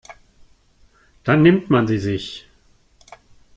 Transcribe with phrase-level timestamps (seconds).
[1.23, 2.47] Dann nimmt man sie sich.